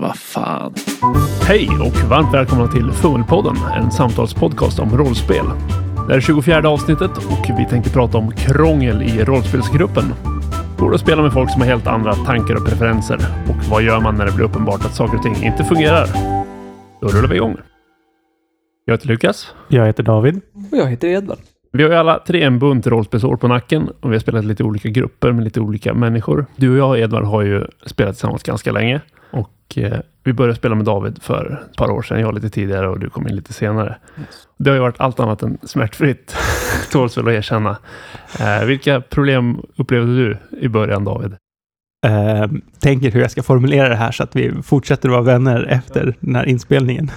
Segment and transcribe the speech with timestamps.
[0.00, 0.74] Vad fan.
[1.42, 5.46] Hej och varmt välkomna till Fummelpodden, en samtalspodcast om rollspel.
[6.08, 10.04] Det är 24 avsnittet och vi tänkte prata om krångel i rollspelsgruppen.
[10.78, 13.18] Går det att spela med folk som har helt andra tankar och preferenser?
[13.48, 16.06] Och vad gör man när det blir uppenbart att saker och ting inte fungerar?
[17.00, 17.56] Då rullar vi igång.
[18.84, 19.54] Jag heter Lukas.
[19.68, 20.40] Jag heter David.
[20.72, 21.38] Och jag heter Edvard.
[21.72, 24.64] Vi har ju alla tre en bunt rollspelsår på nacken och vi har spelat lite
[24.64, 26.46] olika grupper med lite olika människor.
[26.56, 29.00] Du och jag, Edvard, har ju spelat tillsammans ganska länge
[29.34, 32.20] och eh, vi började spela med David för ett par år sedan.
[32.20, 33.96] Jag lite tidigare och du kom in lite senare.
[34.18, 34.48] Yes.
[34.56, 36.36] Det har ju varit allt annat än smärtfritt,
[36.92, 37.76] tåls väl att erkänna.
[38.40, 41.36] Eh, vilka problem upplevde du i början, David?
[42.06, 42.46] Eh,
[42.80, 46.34] tänker hur jag ska formulera det här så att vi fortsätter vara vänner efter den
[46.34, 47.10] här inspelningen.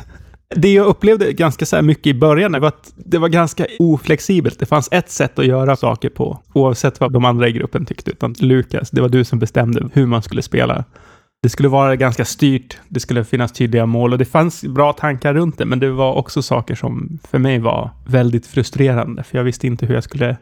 [0.55, 4.59] Det jag upplevde ganska så mycket i början var att det var ganska oflexibelt.
[4.59, 8.11] Det fanns ett sätt att göra saker på, oavsett vad de andra i gruppen tyckte.
[8.11, 10.86] Utan Lukas, det var du som bestämde hur man skulle spela.
[11.48, 15.34] Det skulle vara ganska styrt, det skulle finnas tydliga mål och det fanns bra tankar
[15.34, 19.44] runt det, men det var också saker som för mig var väldigt frustrerande, för jag
[19.44, 20.38] visste inte hur jag skulle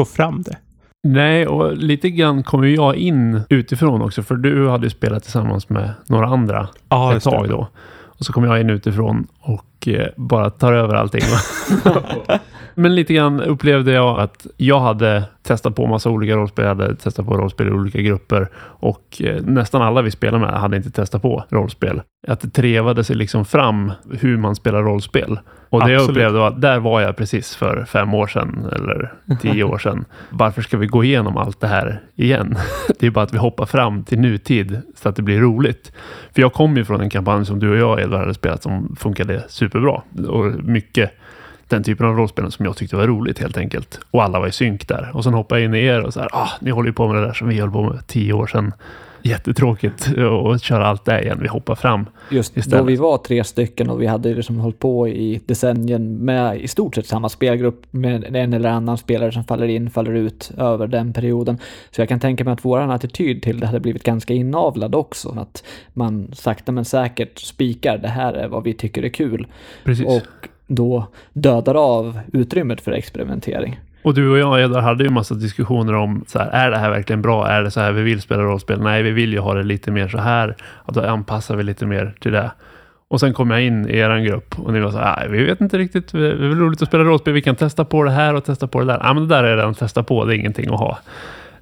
[0.00, 0.56] få fram det.
[1.08, 5.68] Nej, och lite grann kom ju jag in utifrån också, för du hade spelat tillsammans
[5.68, 7.68] med några andra Ja, ett tag då.
[8.04, 11.22] Och så kommer jag in utifrån och eh, bara tar över allting.
[12.74, 16.64] Men lite grann upplevde jag att jag hade testat på massa olika rollspel.
[16.64, 20.60] Jag hade testat på rollspel i olika grupper och eh, nästan alla vi spelade med
[20.60, 22.02] hade inte testat på rollspel.
[22.28, 25.38] Att det trevade sig liksom fram hur man spelar rollspel.
[25.68, 26.16] Och det jag Absolut.
[26.16, 30.04] upplevde var att där var jag precis för fem år sedan eller tio år sedan.
[30.30, 32.56] Varför ska vi gå igenom allt det här igen?
[32.98, 35.92] Det är bara att vi hoppar fram till nutid så att det blir roligt.
[36.34, 38.96] För jag kom ju från en kampanj som du och jag Edvard hade spelat som
[38.98, 40.02] funkade superbra.
[40.28, 41.10] Och mycket
[41.72, 44.00] den typen av rollspel som jag tyckte var roligt helt enkelt.
[44.10, 45.10] Och alla var i synk där.
[45.14, 47.08] Och sen hoppade jag in i er och så här, ah, ni håller ju på
[47.08, 48.72] med det där som vi höll på med tio år sedan.
[49.24, 50.08] Jättetråkigt
[50.54, 51.38] att köra allt det igen.
[51.42, 52.06] Vi hoppar fram.
[52.30, 52.78] Just Istället.
[52.78, 56.68] då vi var tre stycken och vi hade liksom hållit på i decennien med i
[56.68, 60.86] stort sett samma spelgrupp med en eller annan spelare som faller in, faller ut över
[60.86, 61.58] den perioden.
[61.90, 65.36] Så jag kan tänka mig att våran attityd till det hade blivit ganska inavlad också.
[65.38, 69.46] Att man sakta men säkert spikar, det här är vad vi tycker är kul.
[69.84, 70.06] Precis.
[70.06, 73.80] Och då dödar av utrymmet för experimentering.
[74.04, 76.90] Och du och jag Edvard hade ju massa diskussioner om så här, är det här
[76.90, 77.48] verkligen bra?
[77.48, 78.80] Är det så här vi vill spela rollspel?
[78.82, 80.56] Nej, vi vill ju ha det lite mer så här.
[80.62, 82.50] Och då anpassar vi lite mer till det.
[83.08, 85.44] Och sen kom jag in i er grupp och ni var så här, "Nej, vi
[85.44, 88.10] vet inte riktigt, det är väl roligt att spela rollspel, vi kan testa på det
[88.10, 89.00] här och testa på det där.
[89.02, 90.98] Ja, men det där är redan testat på, det är ingenting att ha.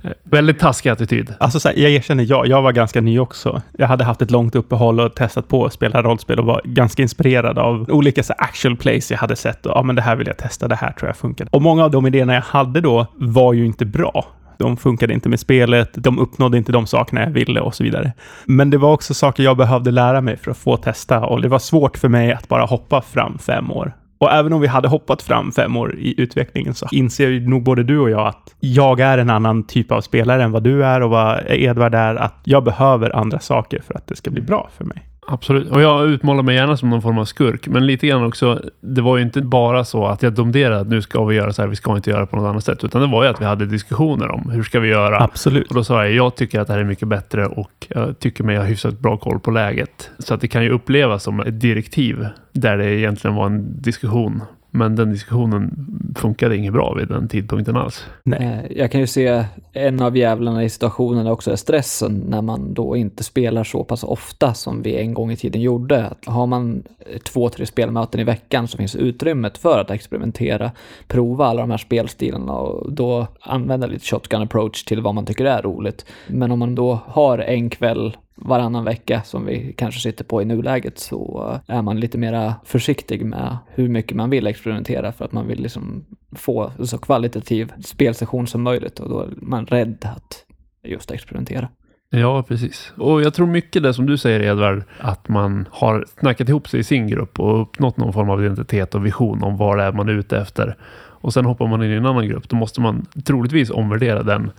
[0.02, 1.34] Eh, väldigt taskig attityd.
[1.40, 3.62] Alltså, så här, jag erkänner, jag, jag var ganska ny också.
[3.78, 7.02] Jag hade haft ett långt uppehåll och testat på att spela rollspel och var ganska
[7.02, 9.66] inspirerad av olika så här, actual plays jag hade sett.
[9.66, 11.48] Och, ja, men det här vill jag testa, det här tror jag funkar.
[11.50, 14.26] Och många av de idéerna jag hade då var ju inte bra.
[14.58, 18.12] De funkade inte med spelet, de uppnådde inte de sakerna jag ville och så vidare.
[18.44, 21.48] Men det var också saker jag behövde lära mig för att få testa och det
[21.48, 23.92] var svårt för mig att bara hoppa fram fem år.
[24.20, 27.62] Och även om vi hade hoppat fram fem år i utvecklingen så inser ju nog
[27.62, 30.84] både du och jag att jag är en annan typ av spelare än vad du
[30.84, 32.14] är och vad Edvard är.
[32.14, 35.09] Att jag behöver andra saker för att det ska bli bra för mig.
[35.26, 35.70] Absolut.
[35.70, 37.68] Och jag utmålar mig gärna som någon form av skurk.
[37.68, 41.02] Men lite grann också, det var ju inte bara så att jag domderade att nu
[41.02, 42.84] ska vi göra så här, vi ska inte göra på något annat sätt.
[42.84, 45.22] Utan det var ju att vi hade diskussioner om hur ska vi göra.
[45.22, 45.68] Absolut.
[45.68, 48.44] Och då sa jag, jag tycker att det här är mycket bättre och jag tycker
[48.44, 50.10] mig ha hyfsat bra koll på läget.
[50.18, 54.42] Så att det kan ju upplevas som ett direktiv där det egentligen var en diskussion.
[54.70, 55.86] Men den diskussionen
[56.16, 58.04] funkade inget bra vid den tidpunkten alls.
[58.22, 58.42] Nej.
[58.42, 62.74] Eh, Jag kan ju se en av jävlarna i situationen också är stressen när man
[62.74, 66.06] då inte spelar så pass ofta som vi en gång i tiden gjorde.
[66.06, 66.82] Att Har man
[67.24, 70.70] två, tre spelmöten i veckan så finns utrymmet för att experimentera,
[71.08, 75.44] prova alla de här spelstilarna och då använda lite shotgun approach till vad man tycker
[75.44, 76.06] är roligt.
[76.26, 80.44] Men om man då har en kväll varannan vecka som vi kanske sitter på i
[80.44, 85.32] nuläget så är man lite mera försiktig med hur mycket man vill experimentera för att
[85.32, 90.44] man vill liksom få så kvalitativ spelsession som möjligt och då är man rädd att
[90.84, 91.68] just experimentera.
[92.10, 92.92] Ja, precis.
[92.96, 96.80] Och jag tror mycket det som du säger Edvard, att man har snackat ihop sig
[96.80, 99.92] i sin grupp och uppnått någon form av identitet och vision om vad det är
[99.92, 100.76] man är ute efter.
[101.22, 102.48] Och sen hoppar man in i en annan grupp.
[102.48, 104.50] Då måste man troligtvis omvärdera den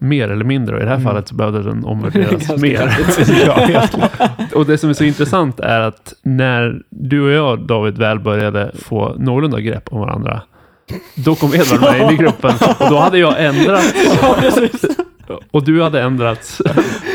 [0.00, 0.74] mer eller mindre.
[0.76, 1.06] Och i det här Mm.
[1.08, 2.96] fallet så behövde den omvärderas mer.
[3.46, 3.88] ja.
[4.54, 8.72] Och det som är så intressant är att när du och jag, David, väl började
[8.78, 10.42] få någorlunda grepp om varandra,
[11.14, 13.94] då kom Edvard med in i gruppen och då hade jag ändrat
[15.50, 16.62] och du hade ändrats.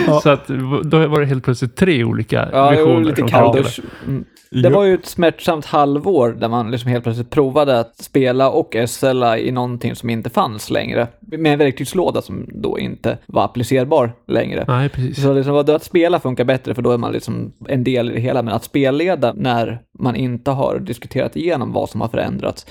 [0.10, 0.20] Ja.
[0.22, 0.48] Så att,
[0.84, 3.06] då var det helt plötsligt tre olika Ja, var visioner.
[3.06, 3.80] lite kalldusch.
[4.08, 4.26] Mm.
[4.52, 4.76] Det Jo.
[4.76, 9.38] var ju ett smärtsamt halvår där man liksom helt plötsligt provade att spela och SLa
[9.38, 11.08] i någonting som inte fanns längre.
[11.20, 14.66] Med en verktygslåda som då inte var applicerbar längre.
[14.68, 15.24] Nej, precis.
[15.24, 18.20] Så liksom, att spela funkar bättre för då är man liksom en del i det
[18.20, 18.42] hela.
[18.42, 22.66] Men att spelleda när man inte har diskuterat igenom vad som har förändrats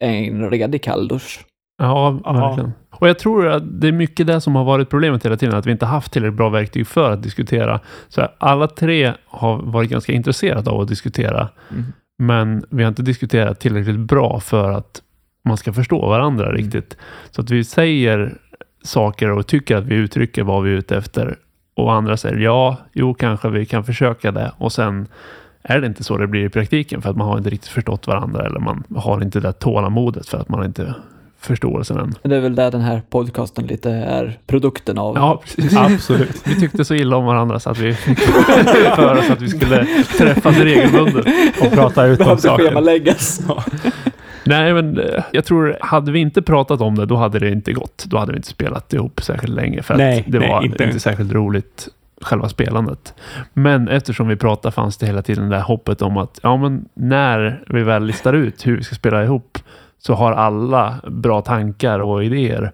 [0.00, 1.44] är en redig kalldusch.
[1.78, 2.32] Ja, Ja.
[2.32, 2.72] verkligen.
[2.90, 5.66] Och jag tror att det är mycket det som har varit problemet hela tiden, att
[5.66, 7.80] vi inte haft tillräckligt bra verktyg för att diskutera.
[8.08, 11.84] Så alla tre har varit ganska intresserade av att diskutera, Mm.
[12.18, 15.02] men vi har inte diskuterat tillräckligt bra för att
[15.44, 16.56] man ska förstå varandra Mm.
[16.56, 16.96] riktigt.
[17.30, 18.38] Så att vi säger
[18.82, 21.36] saker och tycker att vi uttrycker vad vi är ute efter
[21.76, 25.08] och andra säger ja, jo, kanske vi kan försöka det och sen
[25.62, 28.06] är det inte så det blir i praktiken för att man har inte riktigt förstått
[28.06, 30.94] varandra eller man har inte det där tålamodet för att man inte
[31.40, 32.14] förståelsen än.
[32.22, 35.16] Det är väl där den här podcasten lite är produkten av.
[35.16, 35.76] Ja, precis.
[35.76, 36.42] Absolut.
[36.46, 38.18] Vi tyckte så illa om varandra så att vi fick
[38.96, 39.86] för oss att vi skulle
[40.18, 41.26] träffas regelbundet.
[41.60, 42.66] Och prata ut om saken.
[42.66, 43.40] schemaläggas.
[44.44, 47.72] Nej, men eh, jag tror, hade vi inte pratat om det, då hade det inte
[47.72, 48.04] gått.
[48.06, 50.84] Då hade vi inte spelat ihop särskilt länge, för Nej, att det nej, var inte.
[50.84, 51.00] inte.
[51.00, 51.88] särskilt roligt,
[52.20, 53.14] själva spelandet.
[53.52, 56.88] Men eftersom vi pratade fanns det hela tiden det där hoppet om att, ja men
[56.94, 59.58] när vi väl listar ut hur vi ska spela ihop,
[59.98, 62.72] så har alla bra tankar och idéer.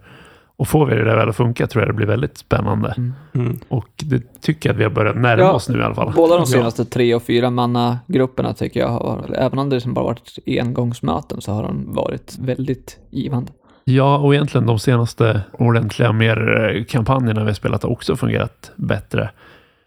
[0.56, 2.94] Och får vi det där väl att funka tror jag det blir väldigt spännande.
[3.34, 3.58] Mm.
[3.68, 6.12] Och det tycker jag att vi har börjat närma Ja, oss nu i alla fall.
[6.16, 6.46] Båda de Ja.
[6.46, 10.38] senaste tre och fyra manna grupperna tycker jag har, även om det liksom bara varit
[10.46, 13.52] engångsmöten så har de varit väldigt givande.
[13.84, 18.72] Ja, och egentligen de senaste ordentliga mer eh, kampanjerna vi har spelat har också fungerat
[18.76, 19.30] bättre.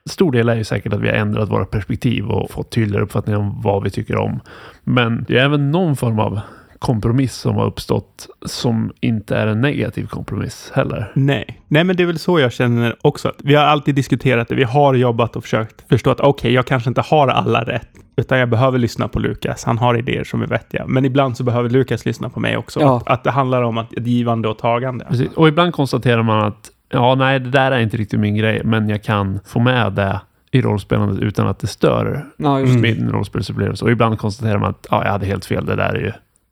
[0.09, 3.39] Stor del är ju säkert att vi har ändrat våra perspektiv och fått tydligare uppfattningar
[3.39, 4.39] om vad vi tycker om.
[4.83, 6.39] Men det är även någon form av
[6.79, 11.11] kompromiss som har uppstått som inte är en negativ kompromiss heller.
[11.15, 11.61] Nej.
[11.67, 13.29] Nej, men det är väl så jag känner också.
[13.29, 14.55] Att vi har alltid diskuterat det.
[14.55, 17.89] Vi har jobbat och försökt förstå att okej, jag kanske inte har alla rätt.
[18.15, 19.63] Utan jag behöver lyssna på Lukas.
[19.63, 20.85] Han har idéer som är vettiga.
[20.87, 22.79] Men ibland så behöver Lukas lyssna på mig också.
[22.79, 22.97] Ja.
[22.97, 25.05] Att, att det handlar om att ett givande och tagande.
[25.09, 25.33] Precis.
[25.33, 28.89] Och ibland konstaterar man att ja, nej, det där är inte riktigt min grej, men
[28.89, 30.21] jag kan få med det
[30.51, 33.85] i rollspelandet utan att det stör Ja, just min rollspelsupplevelse.
[33.85, 36.11] Och ibland konstaterar man att ja, jag hade helt fel, det där är ju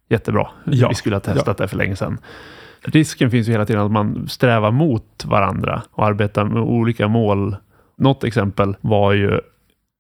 [0.10, 0.48] jättebra.
[0.63, 0.90] Ja.
[0.90, 2.18] Vi skulle ha testat det för länge sedan.
[2.81, 7.56] Risken finns ju hela tiden att man strävar mot varandra och arbetar med olika mål.
[7.98, 9.40] Något exempel var ju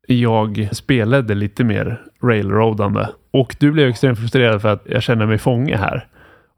[0.07, 5.37] jag spelade lite mer railroadande och du blev extremt frustrerad för att jag känner mig
[5.37, 6.07] fånge här.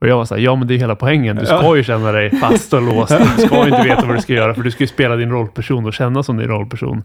[0.01, 1.35] Och jag var så här, ja men det är hela poängen.
[1.35, 1.75] Du ska Ja.
[1.75, 3.17] ju känna dig fast och låst.
[3.37, 5.31] Du ska ju inte veta vad du ska göra för du ska ju spela din
[5.31, 7.03] rollperson och känna som din rollperson.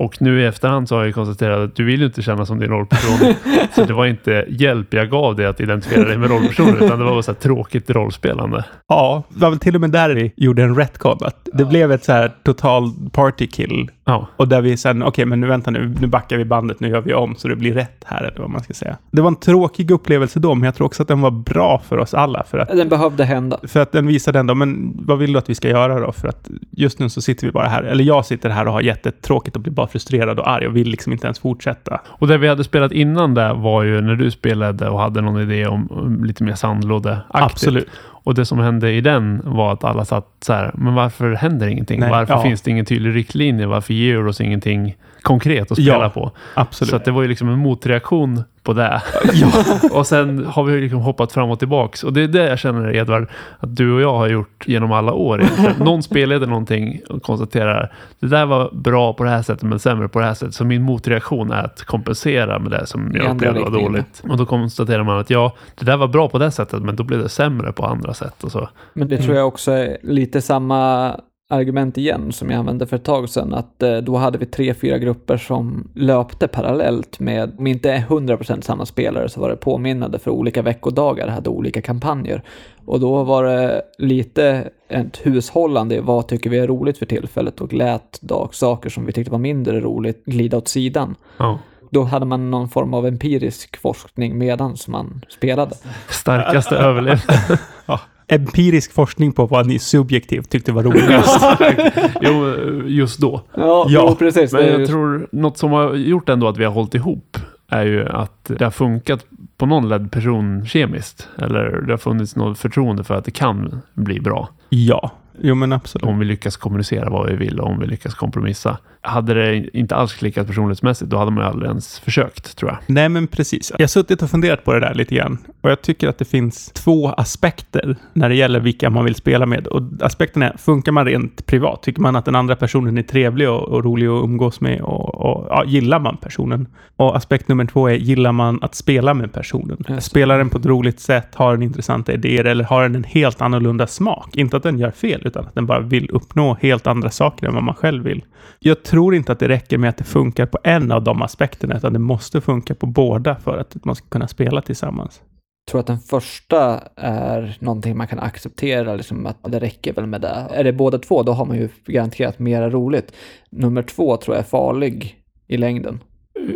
[0.00, 2.58] Och nu i efterhand så har jag konstaterat att du vill ju inte känna som
[2.58, 3.34] din rollperson.
[3.74, 7.04] så det var inte hjälp jag gav dig att identifiera dig med rollpersonen utan det
[7.04, 8.64] var bara så tråkigt rollspelande.
[8.88, 11.18] Ja, det var väl till och med där vi gjorde en retcon.
[11.20, 13.90] Att det blev ett så här total party kill.
[14.08, 16.88] Ja, Och där vi sen, okej, men nu vänta nu, nu backar vi bandet, nu
[16.88, 18.96] gör vi om så det blir rätt här, eller vad man ska säga.
[19.10, 21.98] Det var en tråkig upplevelse då, men jag tror också att den var bra för
[21.98, 22.44] oss alla.
[22.50, 23.58] För att, Den behövde hända.
[23.62, 26.12] för att den visade ändå, men vad vill du att vi ska göra då?
[26.12, 28.80] För att just nu så sitter vi bara här, eller jag sitter här och har
[28.80, 32.00] jättetråkigt och blir bara frustrerad och arg och vill liksom inte ens fortsätta.
[32.06, 35.40] och det vi hade spelat innan där var ju när du spelade och hade någon
[35.40, 37.28] idé om lite mer sandlådeaktigt.
[37.52, 37.88] Absolut.
[38.28, 41.66] Och det som hände i den var att alla satt så här, men varför händer
[41.66, 42.00] ingenting?
[42.00, 42.42] Nej, varför ja.
[42.42, 43.66] finns det ingen tydlig riktlinje?
[43.66, 46.30] Varför ger oss ingenting konkret att spela Ja, på?
[46.54, 46.90] Absolut.
[46.90, 49.02] Så att det var ju liksom en motreaktion på det.
[49.92, 52.04] och sen har vi liksom hoppat fram och tillbaks.
[52.04, 53.28] Och det är det jag känner, Edvard,
[53.58, 55.44] att du och jag har gjort genom alla år.
[55.84, 60.08] Någon spelade någonting och konstaterar det där var bra på det här sättet men sämre
[60.08, 60.54] på det här sättet.
[60.54, 64.22] Så min motreaktion är att kompensera med det som jag upplevde var dåligt.
[64.28, 67.04] Och då konstaterar man att ja, det där var bra på det sättet men då
[67.04, 68.44] blev det sämre på andra sätt.
[68.44, 68.68] Och så.
[68.92, 71.14] Men det tror jag också är lite samma
[71.50, 73.54] argument igen som jag använde för ett tag sedan.
[73.54, 78.60] Att eh, då hade vi tre, fyra grupper som löpte parallellt med, om inte 100%
[78.60, 82.42] samma spelare så var det påminnande för olika veckodagar hade olika kampanjer.
[82.84, 87.60] Och då var det lite ett hushållande i vad tycker vi är roligt för tillfället
[87.60, 91.14] och lät dag, saker som vi tyckte var mindre roligt glida åt sidan.
[91.36, 91.58] Ja.
[91.90, 95.76] Då hade man någon form av empirisk forskning medan man spelade.
[96.08, 97.58] Starkaste överlevnad.
[97.86, 98.00] Ja.
[98.28, 101.40] Empirisk forskning på vad ni subjektivt tyckte var roligast.
[102.20, 102.54] jo,
[102.86, 103.42] just då.
[103.54, 104.52] Ja, Ja, jo, precis.
[104.52, 107.36] Men jag tror något som har gjort ändå att vi har hållit ihop
[107.68, 109.24] är ju att det har funkat
[109.56, 111.28] på någon ledd person kemiskt.
[111.38, 114.48] Eller det har funnits något förtroende för att det kan bli bra.
[114.68, 115.10] ja.
[115.40, 116.04] Jo, men absolut.
[116.04, 118.78] Om vi lyckas kommunicera vad vi vill och om vi lyckas kompromissa.
[119.00, 122.78] Hade det inte alls klickat personlighetsmässigt, då hade man ju aldrig ens försökt, tror jag.
[122.86, 123.72] Nej, men precis.
[123.72, 125.38] Jag har suttit och funderat på det där lite grann.
[125.60, 129.46] Och jag tycker att det finns två aspekter när det gäller vilka man vill spela
[129.46, 129.66] med.
[129.66, 131.82] Och aspekten är, funkar man rent privat?
[131.82, 134.80] Tycker man att den andra personen är trevlig och, och rolig att umgås med?
[134.80, 136.66] Och, och ja, gillar man personen?
[136.96, 139.84] Och aspekt nummer två är, gillar man att spela med personen?
[139.88, 140.06] Just.
[140.06, 141.34] Spelar den på ett roligt sätt?
[141.34, 142.44] Har den intressanta idéer?
[142.44, 144.36] Eller har den en helt annorlunda smak?
[144.36, 147.54] Inte att den gör fel, utan att den bara vill uppnå helt andra saker än
[147.54, 148.24] vad man själv vill.
[148.58, 151.76] Jag tror inte att det räcker med att det funkar på en av de aspekterna,
[151.76, 155.22] utan det måste funka på båda för att man ska kunna spela tillsammans.
[155.66, 160.06] Jag tror att den första är någonting man kan acceptera, liksom att det räcker väl
[160.06, 160.46] med det.
[160.50, 163.12] Är det båda två, då har man ju garanterat mera roligt.
[163.50, 165.16] Nummer två tror jag är farlig
[165.46, 166.00] i längden.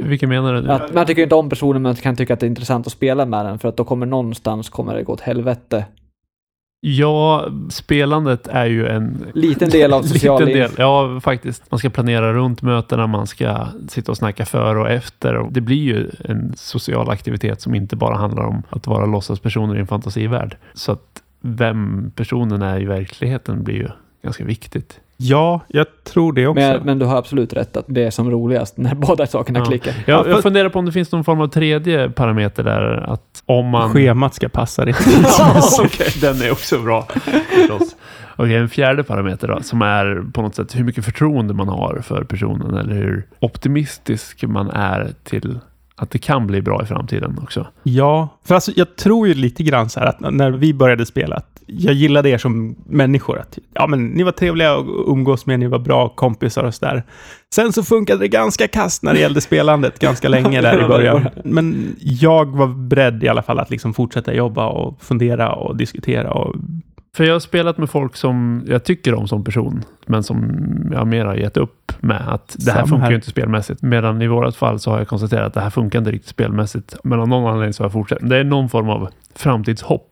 [0.02, 0.70] Vilken menar du?
[0.70, 3.26] Att man tycker inte om personen men kan tycka att det är intressant att spela
[3.26, 5.84] med den för att då kommer någonstans kommer det gå åt helvete.
[6.84, 10.70] Ja, spelandet är ju en Liten del av social liten del.
[10.78, 11.70] Ja, faktiskt.
[11.70, 15.34] Man ska planera runt mötena, man ska sitta och snacka före och efter.
[15.34, 19.76] Och Det blir ju en social aktivitet som inte bara handlar om att vara låtsaspersoner
[19.76, 20.56] i en fantasivärld.
[20.74, 23.88] Så att vem personen är i verkligheten blir ju
[24.22, 25.00] ganska viktigt.
[25.22, 26.60] Ja, jag tror det också.
[26.60, 29.64] Men, men du har absolut rätt att det är som roligast när båda sakerna Ja.
[29.64, 29.94] klickar.
[30.06, 33.10] Jag, Ja, jag funderar på om det finns någon form av tredje parameter där.
[33.12, 33.92] Att om man...
[33.92, 34.94] Schemat ska passa det.
[35.84, 37.06] Okej, den är också bra
[37.50, 37.96] förstås.
[38.36, 42.00] Okej, en fjärde parameter då, som är på något sätt hur mycket förtroende man har
[42.04, 45.58] för personen eller hur optimistisk man är till
[45.96, 47.66] att det kan bli bra i framtiden också.
[47.82, 51.36] Ja, för alltså jag tror ju lite grann så här att när vi började spela,
[51.36, 53.38] att jag gillade er som människor.
[53.38, 57.02] Att, ja, men ni var trevliga att umgås med, ni var bra kompisar och sådär.
[57.54, 61.28] Sen så funkade det ganska kast när det gällde spelandet ganska länge där i början.
[61.44, 66.30] Men jag var beredd i alla fall att liksom fortsätta jobba och fundera och diskutera
[66.32, 66.54] och
[67.16, 70.54] För jag har spelat med folk som jag tycker om som person, men som
[70.92, 72.34] jag mer har gett upp med.
[72.34, 73.82] Att det här Samma funkar ju inte spelmässigt.
[73.82, 76.96] Medan i vårat fall så har jag konstaterat att det här funkar inte riktigt spelmässigt.
[77.04, 78.18] Men av någon anledning så har jag fortsatt.
[78.22, 80.11] Det är någon form av framtidshopp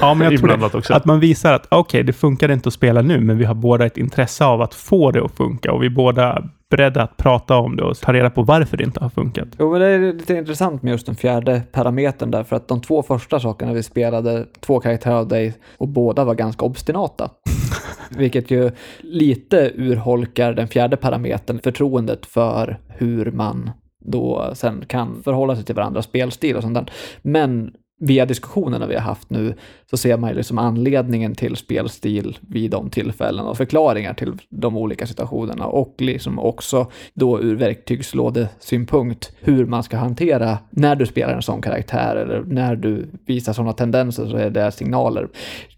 [0.00, 0.78] Ja, men jag tror det.
[0.78, 0.94] också.
[0.94, 3.86] Att man visar att okej, det funkar inte att spela nu, men vi har båda
[3.86, 7.56] ett intresse av att få det att funka och vi är båda beredda att prata
[7.56, 9.48] om det och ta reda på varför det inte har funkat.
[9.58, 12.80] Jo, men det är lite intressant med just den fjärde parametern där, för att de
[12.80, 17.30] två första sakerna vi spelade, två karaktärer av dig, och båda var ganska obstinata.
[18.10, 23.70] Vilket ju lite urholkar den fjärde parametern, förtroendet för hur man
[24.04, 26.90] då sen kan förhålla sig till varandras spelstil och sånt där.
[27.22, 27.72] Men
[28.06, 29.54] via diskussionerna vi har haft nu
[29.90, 34.76] så ser man ju liksom anledningen till spelstil vid de tillfällen och förklaringar till de
[34.76, 41.34] olika situationerna och liksom också då ur verktygslådesynpunkt hur man ska hantera när du spelar
[41.34, 45.28] en sån karaktär eller när du visar sådana tendenser så är det signaler.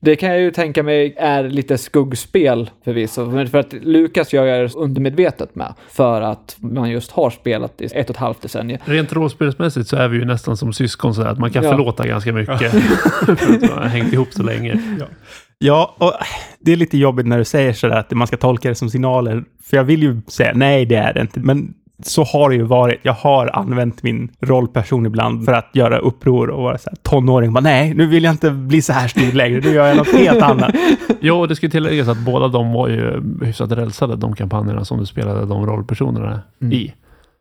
[0.00, 4.47] Det kan jag ju tänka mig är lite skuggspel förvisso, men för att Lukas gör
[4.47, 8.42] jag det undermedvetet med för att man just har spelat i ett och ett halvt
[8.42, 8.78] decennium.
[8.85, 11.71] Rent rollspelsmässigt så är vi ju nästan som syskon så att man kan Ja.
[11.71, 12.71] förlåta ganska mycket.
[13.25, 14.81] för att man har hängt ihop så länge.
[15.59, 16.13] Ja, och
[16.61, 19.45] det är lite jobbigt när du säger sådär att man ska tolka det som signaler.
[19.65, 21.41] För jag vill ju säga nej, det är det inte.
[21.41, 23.01] Men så har det ju varit.
[23.03, 27.53] Jag har använt min rollperson ibland för att göra uppror och vara så här tonåring.
[27.53, 29.61] Bara, nej, nu vill jag inte bli så här stor längre.
[29.61, 30.75] Nu gör jag något helt annat.
[31.21, 34.99] Jo, och det ska tilläggas att båda de var ju hyfsat rälsade, de kampanjerna som
[34.99, 36.73] du spelade de rollpersonerna Mm.
[36.73, 36.95] i.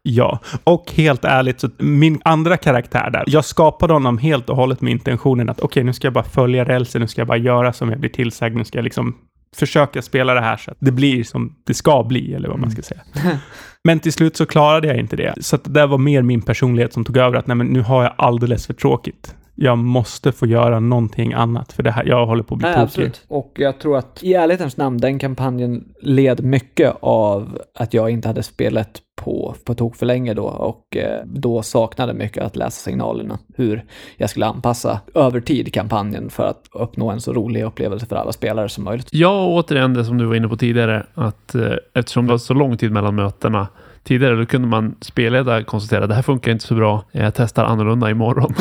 [0.08, 4.82] Ja, och helt ärligt, så min andra karaktär där, jag skapade honom helt och hållet
[4.82, 7.74] med intentionen att okej, nu ska jag bara följa rälsen, nu ska jag bara göra
[7.74, 9.16] som jag blir tillsagd, nu ska jag liksom
[9.56, 12.72] försöka spela det här så att det blir som det ska bli, eller vad man
[12.72, 13.02] ska säga.
[13.84, 15.34] Men till slut så klarade jag inte det.
[15.40, 18.04] Så det där var mer min personlighet som tog över, att nej, men nu har
[18.04, 19.36] jag alldeles för tråkigt.
[19.56, 22.76] Jag måste få göra någonting annat, för det här, jag håller på att bli Nej,
[22.76, 22.84] tokig.
[22.86, 23.26] absolut.
[23.28, 28.28] Och jag tror att i ärlighetens namn, den kampanjen led mycket av att jag inte
[28.28, 32.72] hade spelat på, på tok för länge då och eh, då saknade mycket att läsa
[32.90, 33.40] signalerna.
[33.56, 33.86] Hur
[34.18, 38.32] jag skulle anpassa över tid kampanjen för att uppnå en så rolig upplevelse för alla
[38.32, 39.08] spelare som möjligt.
[39.12, 42.54] Ja, återigen det som du var inne på tidigare, att eh, eftersom det var så
[42.54, 43.68] lång tid mellan mötena
[44.08, 47.66] tidigare, då kunde man spelleda konstatera att det här funkar inte så bra, jag testar
[47.66, 48.54] annorlunda imorgon.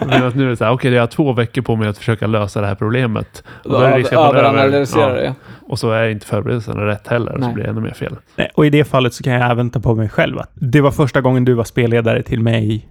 [0.06, 1.98] Men att nu är det så här, okej, jag har två veckor på mig att
[1.98, 3.44] försöka lösa det här problemet.
[3.64, 5.24] Och då är det risk att man Överanalysera över- det.
[5.24, 5.34] ja,
[5.68, 7.48] Och så är inte förberedelserna rätt heller, Nej.
[7.48, 8.16] så blir det ännu mer fel.
[8.36, 10.80] Nej, Och i det fallet så kan jag även ta på mig själv att det
[10.80, 12.86] var första gången du var spelledare till mig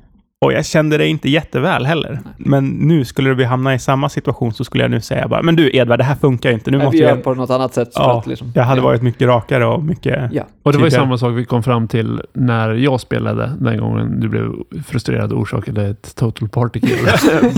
[0.46, 2.20] Och jag kände det inte jätteväl heller.
[2.38, 5.56] Men nu skulle vi hamna i samma situation så skulle jag nu säga bara, men
[5.56, 6.72] du Edvard, det här funkar inte.
[6.72, 7.22] Nu Nej, måste vi gör vi...
[7.22, 7.90] på något annat sätt.
[7.96, 8.86] Ja, att liksom, jag hade ja.
[8.86, 10.34] varit mycket rakare och mycket...
[10.34, 13.80] Ja, Och det var ju samma sak vi kom fram till när jag spelade den
[13.80, 14.54] gången du blev
[14.88, 16.98] frustrerad och orsakade ett total party kill.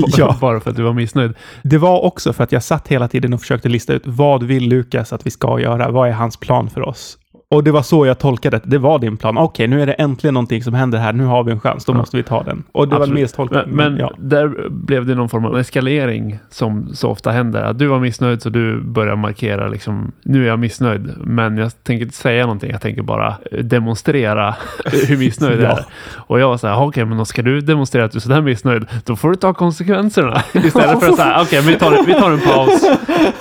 [0.18, 0.38] Ja.
[0.42, 1.34] Bara för att du var missnöjd.
[1.64, 4.70] Det var också för att jag satt hela tiden och försökte lista ut vad vill
[4.70, 5.92] Lukas att vi ska göra?
[5.92, 7.18] Vad är hans plan för oss?
[7.52, 8.64] Och det var så jag tolkade det.
[8.66, 9.38] Det var din plan.
[9.38, 11.14] Okej, nu är det äntligen någonting som händer här.
[11.14, 11.86] Nu har vi en chans.
[11.86, 11.98] Då Ja.
[11.98, 12.64] måste vi ta den.
[12.72, 13.20] Och det var Absolut.
[13.20, 13.62] min tolkning.
[13.76, 14.12] Men, men ja.
[14.18, 17.62] där blev det någon form av eskalering som så ofta händer.
[17.64, 21.12] Att du var missnöjd så du börjar markera liksom, nu är jag missnöjd.
[21.18, 22.72] Men jag tänker inte säga någonting.
[22.72, 24.56] Jag tänker bara demonstrera
[25.08, 25.78] hur missnöjd jag Ja.
[25.78, 25.86] är.
[26.18, 28.42] Och jag var så här, okej, men då ska du demonstrera att du är sådär
[28.42, 30.42] missnöjd, då får du ta konsekvenserna.
[30.54, 32.84] Istället för att säga, okej, men vi tar, vi tar en paus.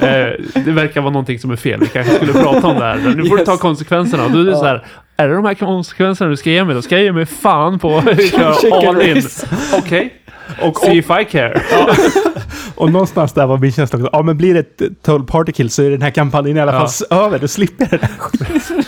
[0.00, 1.80] Eh, det verkar vara någonting som är fel.
[1.80, 3.12] Vi kanske skulle prata om det här.
[3.16, 3.60] Nu får du ta Yes.
[4.00, 4.24] Konsekvenserna.
[4.24, 4.84] Och då är det så här,
[5.16, 6.74] är det de här konsekvenserna du ska ge mig?
[6.74, 9.22] Då ska jag ge mig fan på att köra all in.
[9.78, 10.14] Okej.
[10.62, 11.62] Och, See if I care.
[12.76, 14.10] och någonstans där var min känsla också.
[14.12, 16.78] Ja, men blir det ett party kill så är den här kampanjen i alla Ja.
[16.78, 17.38] fall s- över.
[17.38, 18.82] Då slipper jag det där skiten.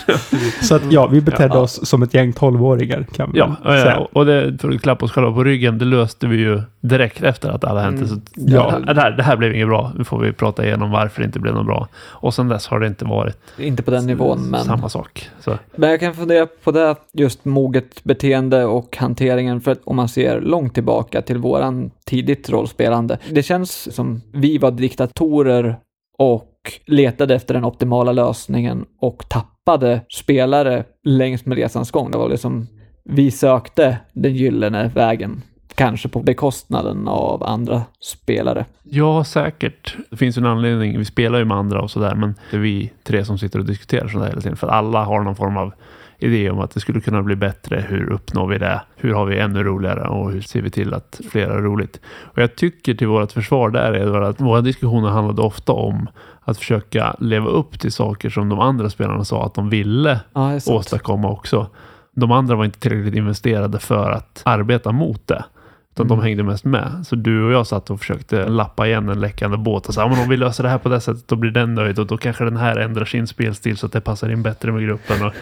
[0.63, 1.61] Så att ja, vi betedde Ja.
[1.61, 3.95] oss som ett gäng tolvåringar kan vi Ja, väl säga.
[3.97, 7.23] ja, och det för att klappa oss själva på ryggen, det löste vi ju direkt
[7.23, 7.97] efter att det hade hänt.
[7.97, 8.09] Mm.
[8.09, 8.75] Så, Ja.
[8.87, 9.93] ja, det, här, det här blev inget bra.
[9.99, 11.89] Nu får vi prata igenom varför det inte blev något bra.
[12.05, 14.65] Och sen dess har det inte varit Inte på den nivån, men...
[14.65, 15.29] samma sak.
[15.41, 19.97] Så, Men jag kan fundera på det, just moget beteende och hanteringen, för att om
[19.97, 23.19] man ser långt tillbaka till våran tidigt rollspelande.
[23.31, 25.77] Det känns som vi var diktatorer
[26.19, 32.11] och letade efter den optimala lösningen och tappade spelare längs med resans gång.
[32.11, 32.67] Det var liksom,
[33.05, 35.43] vi sökte den gyllene vägen.
[35.75, 38.65] Kanske på bekostnaden av andra spelare.
[38.83, 39.97] ja, säkert.
[40.11, 40.99] Det finns ju en anledning.
[40.99, 43.65] Vi spelar ju med andra och sådär, men det är vi tre som sitter och
[43.65, 44.57] diskuterar sådär hela tiden.
[44.57, 45.73] För alla har någon form av
[46.23, 47.85] idé om att det skulle kunna bli bättre.
[47.89, 48.83] Hur uppnår vi det?
[48.97, 50.09] Hur har vi ännu roligare?
[50.09, 52.01] Och hur ser vi till att fler har roligt?
[52.23, 56.09] Och jag tycker till vårt försvar där är att våra diskussioner handlade ofta om
[56.45, 60.59] att försöka leva upp till saker som de andra spelarna sa att de ville Ja,
[60.67, 61.67] åstadkomma också.
[62.15, 65.45] De andra var inte tillräckligt investerade för att arbeta mot det.
[65.95, 66.25] Utan de Mm.
[66.25, 67.07] hängde mest med.
[67.07, 70.29] Så du och jag satt och försökte lappa igen en läckande båt och sa om
[70.29, 72.57] vi löser det här på det sättet då blir den nöjd och då kanske den
[72.57, 75.27] här ändrar sin spelstil så att det passar in bättre med gruppen.
[75.27, 75.33] Och,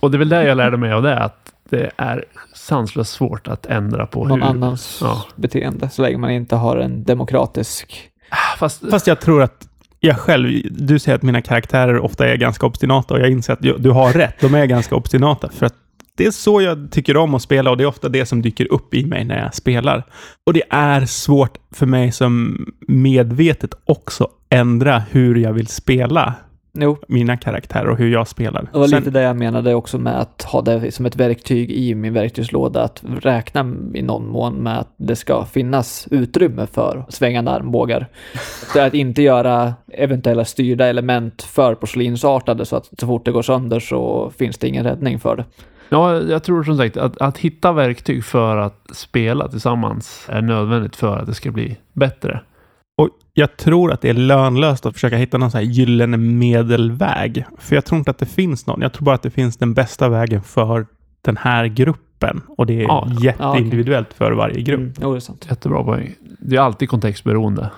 [0.00, 2.24] och det är väl det jag lärde mig av det att det är
[2.54, 4.48] sanslöst svårt att ändra på Någon hur...
[4.48, 5.24] annans Ja.
[5.36, 8.10] beteende, så länge man inte har en demokratisk...
[8.58, 9.68] Fast, Fast jag tror att
[10.00, 13.62] jag själv, du säger att mina karaktärer ofta är ganska obstinata och jag inser att
[13.62, 14.34] du, du har rätt.
[14.40, 15.74] De är ganska obstinata för att
[16.14, 18.72] det är så jag tycker om att spela och det är ofta det som dyker
[18.72, 20.04] upp i mig när jag spelar.
[20.46, 26.34] Och det är svårt för mig som medvetet också ändra hur jag vill spela
[26.80, 28.68] Jo, mina karaktärer och hur jag spelar.
[28.72, 31.70] Det var Sen- lite det jag menade också med att ha det som ett verktyg
[31.70, 33.60] i min verktygslåda, att räkna
[33.94, 38.06] i någon mån med att det ska finnas utrymme för svängande armbågar.
[38.74, 43.30] Det är att inte göra eventuella styrda element för porslinsartade så att så fort det
[43.32, 45.44] går sönder så finns det ingen räddning för det.
[45.90, 50.96] Ja, jag tror som sagt att, att hitta verktyg för att spela tillsammans är nödvändigt
[50.96, 52.40] för att det ska bli bättre.
[52.98, 57.44] Och jag tror att det är lönlöst att försöka hitta någon så här gyllene medelväg.
[57.58, 58.80] För jag tror inte att det finns någon.
[58.80, 60.86] Jag tror bara att det finns den bästa vägen för
[61.22, 62.40] den här gruppen.
[62.48, 63.08] Och det är Ja.
[63.22, 64.80] jätteindividuellt för varje grupp.
[64.80, 65.46] Mm, jo, det är sant.
[65.50, 66.14] Jättebra poäng.
[66.40, 67.70] Det är alltid kontextberoende.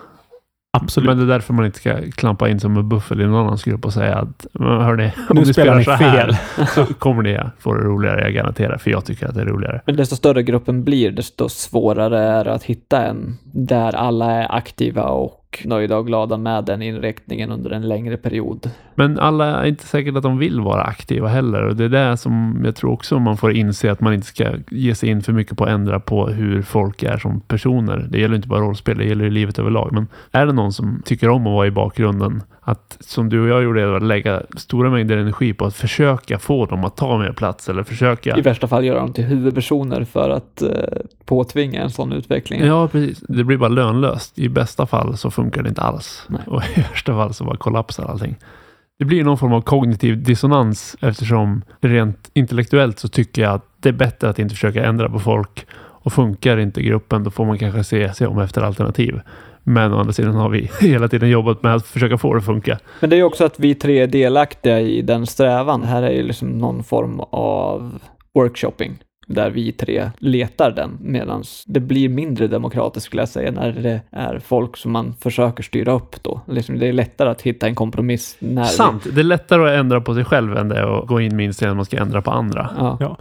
[0.73, 1.09] Absolut.
[1.09, 3.65] Men det är därför man inte ska klampa in som en buffel i någon annans
[3.65, 6.37] grupp och säga att "Men hörni, om Nu ni spelar spelar ni så här fel."
[6.75, 8.79] så kommer ni få det roligare, jag garanterar.
[8.79, 9.81] För jag tycker att det är roligare.
[9.87, 14.55] Men desto större gruppen blir, desto svårare är det att hitta en där alla är
[14.57, 18.71] aktiva och nöjda och glada med den inriktningen under en längre period.
[18.95, 21.63] Men alla är inte säkert att de vill vara aktiva heller.
[21.63, 24.53] Och det är det som jag tror också man får inse att man inte ska
[24.71, 28.07] ge sig in för mycket på att ändra på hur folk är som personer.
[28.11, 29.93] Det gäller inte bara rollspel, det gäller i livet överlag.
[29.93, 33.49] Men är det någon som tycker om att vara i bakgrunden, att som du och
[33.49, 37.33] jag gjorde, att lägga stora mängder energi på att försöka få dem att ta mer
[37.33, 40.69] plats eller försöka I värsta fall göra dem till huvudpersoner för att eh,
[41.25, 42.65] påtvinga en sån utveckling.
[42.65, 43.21] Ja, precis.
[43.21, 44.39] Det blir bara lönlöst.
[44.39, 46.27] I bästa fall så funkar det inte alls.
[46.29, 46.41] Nej.
[46.47, 48.37] Och i värsta fall så bara kollapsar allting.
[48.99, 53.89] Det blir någon form av kognitiv dissonans eftersom rent intellektuellt så tycker jag att det
[53.89, 55.67] är bättre att inte försöka ändra på folk.
[56.03, 59.21] Och funkar inte gruppen då får man kanske se, se om efter alternativ.
[59.63, 62.45] Men å andra sidan har vi hela tiden jobbat med att försöka få det att
[62.45, 62.79] funka.
[63.01, 65.83] Men det är också att vi tre är delaktiga i den strävan.
[65.83, 68.01] Här är ju liksom någon form av
[68.35, 68.99] workshopping
[69.35, 74.01] där vi tre letar den, medan det blir mindre demokratiskt skulle jag säga när det
[74.11, 76.41] är folk som man försöker styra upp då.
[76.47, 79.07] Liksom det är lättare att hitta en kompromiss när Sant.
[79.15, 81.47] Det är lättare att ändra på sig själv än det är att gå in med
[81.47, 82.71] inställningen att man ska ändra på andra.
[82.73, 82.97] Vi, ja.
[83.01, 83.17] Ja.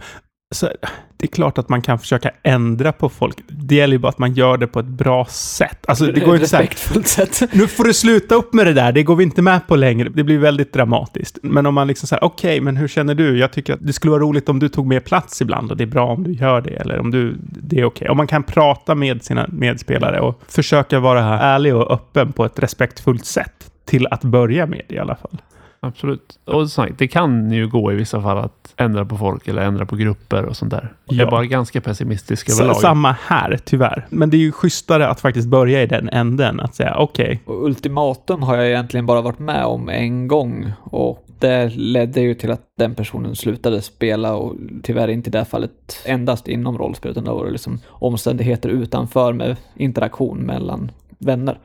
[0.54, 0.68] Så
[1.16, 3.36] det är klart att man kan försöka ändra på folk.
[3.48, 5.84] Det gäller ju bara att man gör det på ett bra sätt.
[5.88, 7.52] Alltså, det går inte så här, sätt.
[7.52, 10.08] nu får du sluta upp med det där, det går vi inte med på längre.
[10.08, 11.38] Det blir väldigt dramatiskt.
[11.42, 13.38] Men om man liksom säger, okej, men hur känner du?
[13.38, 15.84] Jag tycker att det skulle vara roligt om du tog mer plats ibland och det
[15.84, 16.70] är bra om du gör det.
[16.70, 18.08] Eller om du, det är okej.
[18.08, 22.58] Om man kan prata med sina medspelare och försöka vara ärlig och öppen på ett
[22.58, 23.70] respektfullt sätt.
[23.84, 25.40] Till att börja med i alla fall.
[25.82, 26.38] Absolut.
[26.44, 29.86] Och sagt, det kan ju gå i vissa fall att ändra på folk eller ändra
[29.86, 30.92] på grupper och sånt där.
[31.04, 31.30] Jag är Ja.
[31.30, 32.76] bara ganska pessimistisk överlag.
[32.76, 34.06] Samma här, tyvärr.
[34.10, 36.60] Men det är ju schysstare att faktiskt börja i den änden.
[36.60, 41.26] Att säga, okej, Och ultimatum har jag egentligen bara varit med om en gång och
[41.38, 45.44] det ledde ju till att den personen slutade spela och tyvärr inte i det här
[45.44, 51.58] fallet endast inom rollspel utan det var liksom omständigheter utanför med interaktion mellan vänner.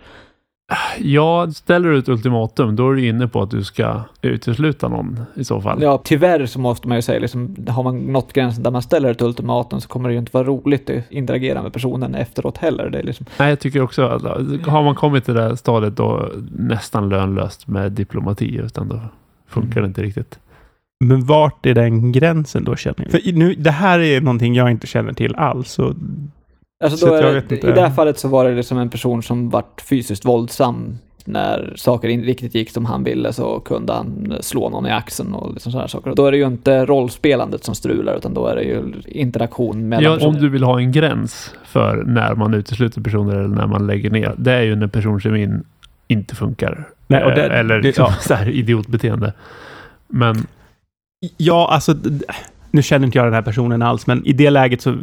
[1.00, 5.20] Ja, ställer du ett ultimatum, då är du inne på att du ska utesluta någon
[5.36, 5.82] i så fall.
[5.82, 9.12] Ja, tyvärr så måste man ju säga liksom, har man nått gränsen där man ställer
[9.12, 12.90] ett ultimatum så kommer det ju inte vara roligt att interagera med personen efteråt heller.
[12.90, 14.22] Det är liksom, Nej, jag tycker också att
[14.66, 19.00] har man kommit till det stadiet då nästan lönlöst med diplomati, utan då
[19.48, 20.40] funkar det inte riktigt.
[21.00, 23.12] men vart är den gränsen då känner jag?
[23.12, 25.80] För nu, det här är någonting jag inte känner till alls.
[25.80, 25.94] Och
[26.84, 27.54] Alltså Så då är.
[27.54, 30.98] I det här fallet så var det liksom en person som vart fysiskt våldsam.
[31.28, 35.34] När saker inte riktigt gick som han ville så kunde han slå någon i axeln
[35.34, 36.14] och liksom sådana saker.
[36.16, 40.04] Då är det ju inte rollspelandet som strular utan då är det ju interaktion mellan
[40.04, 40.40] Ja, om personer.
[40.40, 44.34] du vill ha en gräns för när man utesluter personer eller när man lägger ner,
[44.38, 45.64] det är ju när personkemin
[46.08, 46.88] inte funkar.
[47.08, 48.14] Nej, och det- Eh, eller det- liksom ja.
[48.22, 49.34] så här idiotbeteende.
[50.08, 50.48] Men
[51.38, 51.96] ja, alltså,
[52.72, 54.96] nu känner inte jag den här personen alls, men i det läget så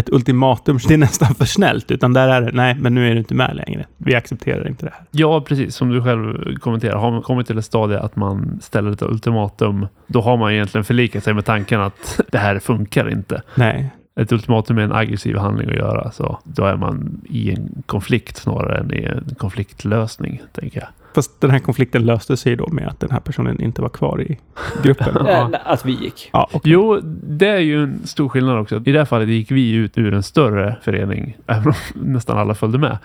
[0.00, 1.90] ett ultimatum, det är nästan för snällt.
[1.90, 3.86] Utan där är det, nej, men nu är du inte med längre.
[3.96, 5.04] Vi accepterar inte det här.
[5.10, 6.96] ja, precis som du själv kommenterar.
[6.96, 10.84] Har man kommit till ett stadie att man ställer ett ultimatum, då har man egentligen
[10.84, 13.42] förlikat sig med tanken att det här funkar inte.
[13.54, 13.90] Nej.
[14.20, 18.36] Ett ultimatum är en aggressiv handling att göra, så då är man i en konflikt
[18.36, 20.88] snarare än i en konfliktlösning, tänker jag.
[21.14, 24.22] Fast den här konflikten löste sig då med att den här personen inte var kvar
[24.22, 24.38] i
[24.82, 25.18] gruppen.
[25.24, 26.30] Nej, Att vi gick.
[26.32, 26.72] Ja, okej.
[26.72, 28.76] Jo, det är ju en stor skillnad också.
[28.76, 32.54] I det här fallet gick vi ut ur en större förening, även om nästan alla
[32.54, 32.98] följde med.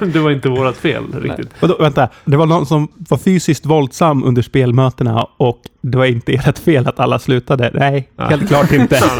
[0.12, 1.62] det var inte vårt fel riktigt.
[1.62, 6.32] Vadå, vänta, det var någon som var fysiskt våldsam under spelmötena och det var inte
[6.32, 7.70] ert fel att alla slutade.
[7.74, 9.00] Nej, helt klart inte.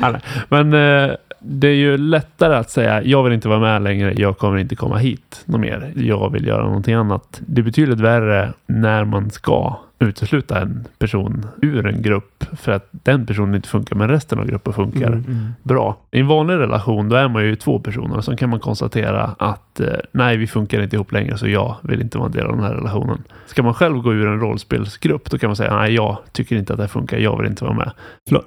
[0.00, 0.20] Ja, nej.
[0.48, 4.38] Men eh, det är ju lättare att säga jag vill inte vara med längre, jag
[4.38, 5.92] kommer inte komma hit något mer.
[5.96, 7.40] Jag vill göra någonting annat.
[7.46, 12.88] Det är betydligt värre när man ska utesluta en person ur en grupp för att
[12.90, 15.48] den personen inte funkar men resten av gruppen funkar Mm.
[15.62, 15.96] bra.
[16.10, 19.22] I en vanlig relation då är man ju två personer och så kan man konstatera
[19.38, 22.46] att eh, nej, vi funkar inte ihop längre så jag vill inte vara en del
[22.46, 23.22] av den här relationen.
[23.46, 26.72] Ska man själv gå ur en rollspelsgrupp då kan man säga nej, jag tycker inte
[26.72, 27.90] att det här funkar, jag vill inte vara med.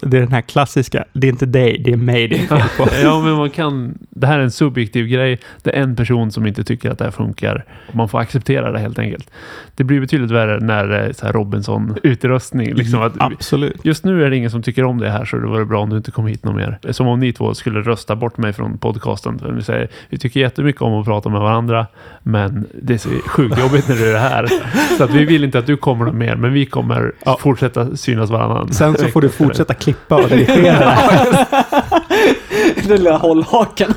[0.01, 2.61] Det är den här klassiska, det är inte dig, det är mig det är fel
[2.77, 2.87] på.
[3.03, 3.97] Ja, men man kan.
[4.09, 5.39] Det här är en subjektiv grej.
[5.63, 7.65] Det är en person som inte tycker att det här funkar.
[7.93, 9.31] Man får acceptera det helt enkelt.
[9.75, 12.73] Det blir betydligt värre när det är så här Robinson-utrustning.
[12.73, 13.85] Liksom att Absolut.
[13.85, 15.89] Just nu är det ingen som tycker om det här så det vore bra om
[15.89, 16.79] du inte kom hit någon mer.
[16.89, 19.39] Som om ni två skulle rösta bort mig från podcasten.
[19.39, 21.87] För Ni säger vi tycker jättemycket om att prata med varandra
[22.23, 24.47] men det är så sjukt jobbigt när du är här.
[24.97, 27.37] Så att vi vill inte att du kommer någon mer men vi kommer Ja.
[27.41, 28.73] fortsätta synas varannan.
[28.73, 30.93] Sen så får du fortsätta klippa och redigera.
[32.87, 33.93] Den lilla hållhaken.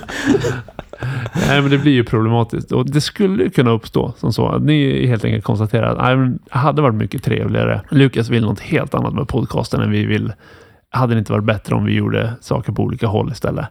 [1.49, 2.73] Nej, men det blir ju problematiskt.
[2.73, 4.49] Och det skulle ju kunna uppstå som så.
[4.49, 7.81] Att ni helt enkelt konstaterar att nej, men det hade varit mycket trevligare.
[7.91, 10.33] Lukas vill något helt annat med podcasten än vi vill.
[10.91, 13.67] Hade det inte varit bättre om vi gjorde saker på olika håll istället?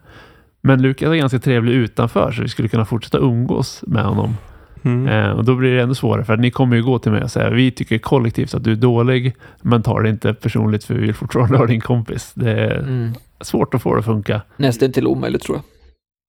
[0.61, 4.37] Men Lukas är ganska trevlig utanför så vi skulle kunna fortsätta umgås med honom.
[4.83, 5.07] Mm.
[5.07, 7.23] Eh, och då blir det ännu svårare för att ni kommer ju gå till mig
[7.23, 10.93] och säga vi tycker kollektivt att du är dålig men tar det inte personligt för
[10.93, 12.31] vi vill fortfarande ha din kompis.
[12.35, 13.13] Det är Mm.
[13.41, 14.41] svårt att få det att funka.
[14.57, 15.63] Nästan till omöjligt tror jag.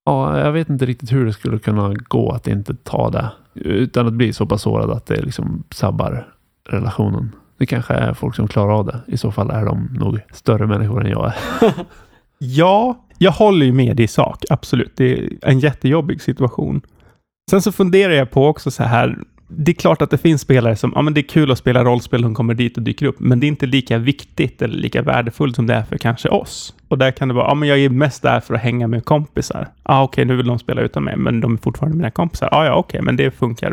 [0.05, 3.31] Ja, jag vet inte riktigt hur det skulle kunna gå att inte ta det.
[3.55, 6.29] Utan att bli så pass sårad att det liksom sabbar
[6.69, 7.33] relationen.
[7.59, 9.01] Det kanske är folk som klarar av det.
[9.07, 11.75] I så fall är de nog större människor än jag är.
[12.45, 14.45] Ja, jag håller ju med i sak.
[14.51, 14.93] Absolut.
[14.97, 16.83] Det är en jättejobbig situation.
[17.51, 19.19] Sen så funderar jag på också så här.
[19.57, 21.85] Det är klart att det finns spelare som, ja men det är kul att spela
[21.85, 25.03] rollspel, de kommer dit och dyker upp, men det är inte lika viktigt eller lika
[25.03, 26.75] värdefullt som det är för kanske oss.
[26.88, 29.05] Och där kan det vara, ja men jag är mest där för att hänga med
[29.05, 29.69] kompisar.
[29.85, 32.49] Ja ah, okej, nu vill de spela utan mig, men de är fortfarande mina kompisar.
[32.53, 33.71] Ah, ja okej, men det funkar.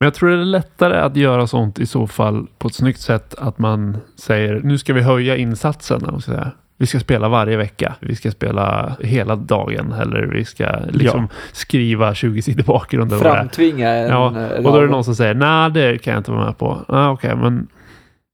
[0.00, 3.00] Men jag tror det är lättare att göra sånt i så fall på ett snyggt
[3.00, 5.96] sätt att man säger nu ska vi höja insatsen.
[5.96, 6.52] eller vad man ska säga.
[6.80, 7.94] Vi ska spela varje vecka.
[8.00, 13.18] Vi ska spela hela dagen eller vi ska liksom skriva 20 sidor bakgrund.
[13.18, 14.08] Framtvinga en...
[14.08, 16.44] Ja, eh, och då är det någon som säger nej det kan jag inte vara
[16.44, 16.84] med på.
[16.88, 17.68] Ah, Okej, men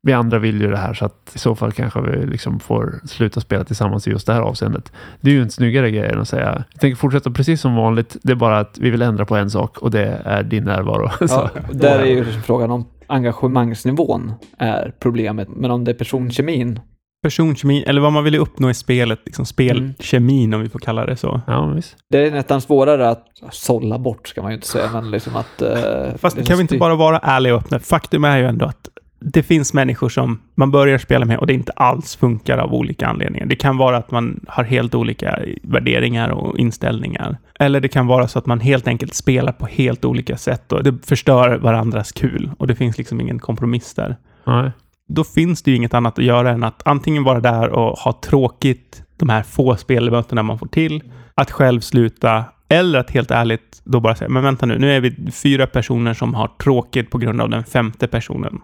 [0.02, 3.00] vi andra vill ju det här så att i så fall kanske vi liksom får
[3.06, 4.92] sluta spela tillsammans i just det här avseendet.
[5.20, 8.16] Det är ju en snyggare grej än att säga jag tänker fortsätta precis som vanligt.
[8.22, 11.10] Det är bara att vi vill ändra på en sak och det är din närvaro.
[11.28, 15.48] Ja, där är ju frågan om engagemangsnivån är problemet.
[15.56, 16.80] Men om det är personkemin
[17.24, 20.58] personkemin, eller vad man vill uppnå i spelet, liksom spelkemin mm.
[20.58, 21.40] om vi får kalla det så.
[21.46, 21.96] Ja, visst.
[22.10, 25.62] Det är nästan svårare att sålla bort, ska man ju inte säga, men liksom att...
[25.62, 27.78] Uh, Fast kan vi inte bara vara ärliga och öppna?
[27.78, 31.54] Faktum är ju ändå att det finns människor som man börjar spela med och det
[31.54, 33.46] inte alls funkar av olika anledningar.
[33.46, 37.38] Det kan vara att man har helt olika värderingar och inställningar.
[37.60, 40.84] Eller det kan vara så att man helt enkelt spelar på helt olika sätt och
[40.84, 44.16] det förstör varandras kul och det finns liksom ingen kompromiss där.
[44.46, 44.70] Nej
[45.08, 48.12] då finns det ju inget annat att göra än att antingen vara där och ha
[48.12, 51.02] tråkigt de här få spelmötena man får till,
[51.34, 55.00] att själv sluta, eller att helt ärligt då bara säga, men vänta nu, nu är
[55.00, 58.60] vi fyra personer som har tråkigt på grund av den femte personen.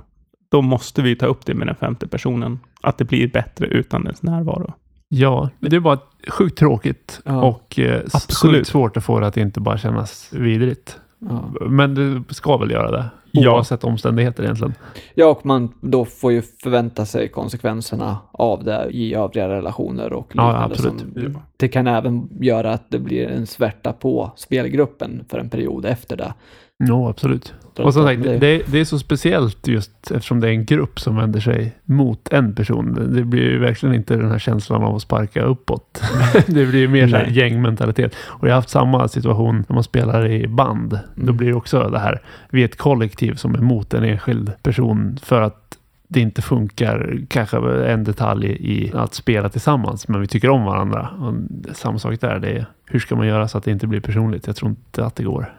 [0.51, 4.05] Då måste vi ta upp det med den femte personen, att det blir bättre utan
[4.05, 4.75] dess närvaro.
[5.09, 5.99] Ja, det är bara
[6.29, 7.43] sjukt tråkigt ja.
[7.43, 8.57] och eh, Absolut.
[8.57, 10.99] sjukt svårt att få det att inte bara kännas vidrigt.
[11.19, 11.53] Ja.
[11.69, 13.05] Men det ska väl göra det?
[13.35, 13.89] Oavsett ja.
[13.89, 14.75] omständigheter egentligen.
[15.15, 20.27] Ja, och man då får ju förvänta sig konsekvenserna av det i övriga relationer och
[20.29, 20.59] liknande.
[20.59, 21.01] Ja, absolut.
[21.01, 25.85] Som, det kan även göra att det blir en svärta på spelgruppen för en period
[25.85, 26.35] efter det.
[26.77, 27.55] Ja, absolut.
[27.85, 31.17] Och som sagt, det, det, är så speciellt just eftersom det är en grupp som
[31.17, 33.13] vänder sig mot en person.
[33.15, 36.03] Det blir ju verkligen inte den här känslan av att sparka uppåt.
[36.47, 38.15] det blir ju mer så här gängmentalitet.
[38.21, 40.93] Och jag har haft samma situation när man spelar i band.
[40.93, 41.27] Mm.
[41.27, 44.53] Då blir det också det här, vi är ett kollektiv som är mot en enskild
[44.63, 45.71] person för att
[46.09, 51.09] det inte funkar, kanske en detalj i att spela tillsammans, men vi tycker om varandra.
[51.21, 51.35] Och
[51.77, 54.47] samma sak där, det är hur ska man göra så att det inte blir personligt?
[54.47, 55.55] Jag tror inte att det går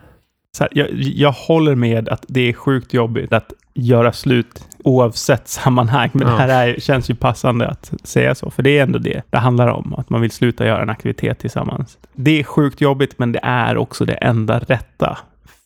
[0.60, 6.10] här, jag, jag håller med att det är sjukt jobbigt att göra slut oavsett sammanhang.
[6.14, 6.34] Men ja.
[6.34, 9.38] det här är, känns ju passande att säga så, för det är ändå det det
[9.38, 9.94] handlar om.
[9.98, 11.98] Att man vill sluta göra en aktivitet tillsammans.
[12.14, 15.18] Det är sjukt jobbigt, men det är också det enda rätta.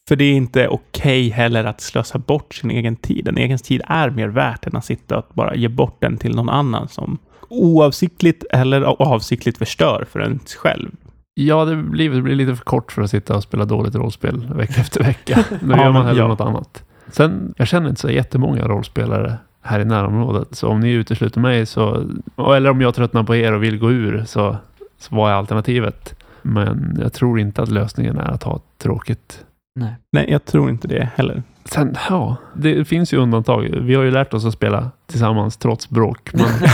[0.07, 3.27] För det är inte okej okay heller att slösa bort sin egen tid.
[3.27, 6.35] En egen tid är mer värt än att sitta och bara ge bort den till
[6.35, 7.17] någon annan som
[7.49, 10.91] oavsiktligt eller avsiktligt förstör för en själv.
[11.37, 14.53] Ja, det blir, det blir lite för kort för att sitta och spela dåligt rollspel
[14.53, 15.43] vecka efter vecka.
[15.61, 16.27] Då gör man hellre ja.
[16.27, 16.83] något annat.
[17.07, 20.55] Sen, jag känner inte så jättemånga rollspelare här i närområdet.
[20.55, 22.05] Så om ni utesluter mig så,
[22.37, 24.57] eller om jag tröttnar på er och vill gå ur så,
[24.97, 26.15] så vad är alternativet?
[26.41, 29.45] Men jag tror inte att lösningen är att ha tråkigt.
[29.79, 29.95] Nej.
[30.11, 31.43] Nej, jag tror inte det heller.
[31.65, 33.61] Sen, ja, det finns ju undantag.
[33.81, 36.29] Vi har ju lärt oss att spela tillsammans trots bråk.
[36.33, 36.45] Men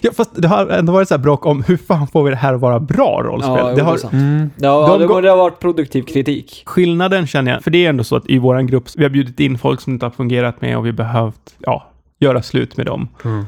[0.00, 2.36] ja, fast det har ändå varit så här bråk om hur fan får vi det
[2.36, 3.56] här att vara bra rollspel?
[3.58, 4.50] Ja, det, har, mm.
[4.56, 6.62] ja, de, det, det har varit produktiv kritik.
[6.66, 9.40] Skillnaden känner jag, för det är ändå så att i vår grupp, vi har bjudit
[9.40, 11.86] in folk som inte har fungerat med och vi behövt ja,
[12.18, 13.08] göra slut med dem.
[13.24, 13.44] Mm.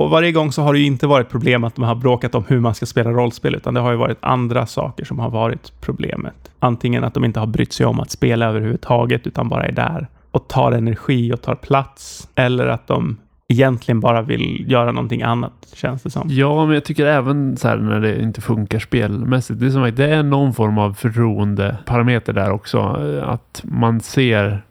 [0.00, 2.44] Och varje gång så har det ju inte varit problem att de har bråkat om
[2.48, 5.72] hur man ska spela rollspel, utan det har ju varit andra saker som har varit
[5.80, 6.50] problemet.
[6.58, 10.06] Antingen att de inte har brytt sig om att spela överhuvudtaget, utan bara är där
[10.30, 12.28] och tar energi och tar plats.
[12.34, 13.16] Eller att de
[13.50, 16.28] egentligen bara vill göra någonting annat, känns det som.
[16.30, 19.60] Ja, men jag tycker även så här när det inte funkar spelmässigt.
[19.60, 22.78] Det är som att det är någon form av förtroendeparameter där också.
[23.22, 24.62] Att man ser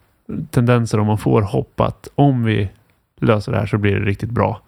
[0.52, 2.70] tendenser och man får hopp att om vi
[3.20, 4.62] löser det här så blir det riktigt bra.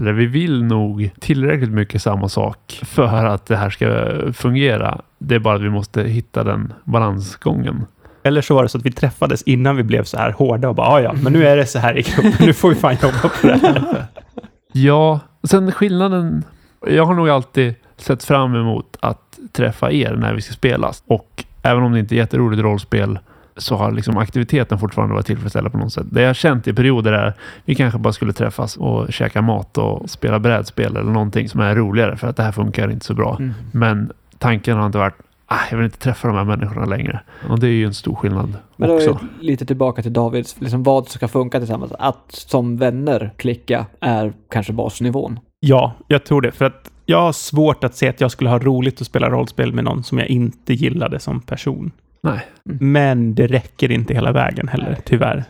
[0.00, 5.00] Eller vi vill nog tillräckligt mycket samma sak för att det här ska fungera.
[5.18, 7.86] Det är bara att vi måste hitta den balansgången.
[8.26, 10.74] Eller så var det så att vi träffades innan vi blev så här hårda och
[10.74, 12.96] bara, ah, ja, men nu är det så här i gruppen, nu får vi fan
[13.02, 14.06] jobba på det här.
[14.72, 16.44] ja, sen skillnaden.
[16.86, 21.02] Jag har nog alltid sett fram emot att träffa er när vi ska spelas.
[21.06, 23.18] Och även om det inte är jätteroligt rollspel
[23.56, 26.06] så har liksom aktiviteten fortfarande varit tillfredsställande på något sätt.
[26.10, 27.34] Det jag har känt i perioder är
[27.64, 31.74] vi kanske bara skulle träffas och käka mat och spela brädspel eller någonting som är
[31.74, 33.36] roligare för att det här funkar inte så bra.
[33.40, 33.54] Mm.
[33.72, 37.20] Men tanken har inte varit ah, jag vill inte träffa de här människorna längre.
[37.48, 39.10] Och det är ju en stor skillnad Men då också.
[39.10, 41.92] är lite tillbaka till Davids, liksom vad ska funka tillsammans.
[41.98, 45.40] Att som vänner klicka är kanske basnivån.
[45.60, 46.52] Ja, jag tror det.
[46.52, 49.72] För att jag har svårt att se att jag skulle ha roligt att spela rollspel
[49.72, 51.92] med någon som jag inte gillade som person.
[52.22, 52.46] Nej.
[52.70, 52.92] Mm.
[52.92, 55.00] Men det räcker inte hela vägen heller, Nej.
[55.04, 55.44] tyvärr.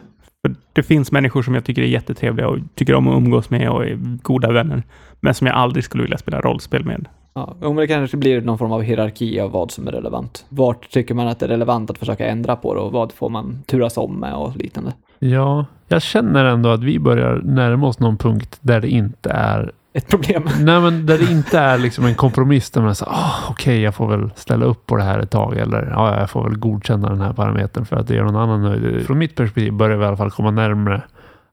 [0.46, 3.70] För det finns människor som jag tycker är jättetrevliga och tycker om att umgås med
[3.70, 4.82] och är goda vänner.
[5.20, 7.08] Men som jag aldrig skulle vilja spela rollspel med.
[7.34, 10.44] Ja, men det kanske blir någon form av hierarki av vad som är relevant.
[10.48, 13.28] Vart tycker man att det är relevant att försöka ändra på det och vad får
[13.28, 14.92] man turas om med och liknande.
[15.18, 19.72] Ja, jag känner ändå att vi börjar närma oss någon punkt där det inte är
[19.92, 20.42] ett problem.
[20.60, 23.80] Nej, men där det inte är liksom en kompromiss där man säger oh, okej, okay,
[23.80, 26.58] jag får väl ställa upp på det här ett tag eller ja, jag får väl
[26.58, 29.06] godkänna den här parametern för att det gör någon annan nöjd.
[29.06, 31.02] Från mitt perspektiv börjar vi i alla fall komma närmre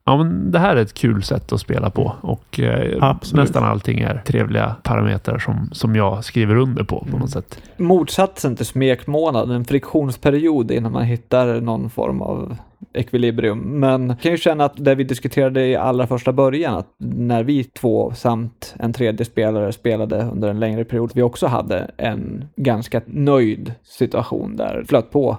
[0.06, 4.00] ja, men det här är ett kul sätt att spela på och eh, nästan allting
[4.00, 7.62] är trevliga parametrar som, som jag skriver under på på något sätt.
[7.78, 12.58] Motsatsen till smekmånad, en friktionsperiod innan man hittar någon form av
[12.94, 13.60] ekvilibrium.
[13.60, 17.44] Men jag kan ju känna att det vi diskuterade i allra första början, att när
[17.44, 22.46] vi två samt en tredje spelare spelade under en längre period, vi också hade en
[22.56, 25.38] ganska nöjd situation där flöt på.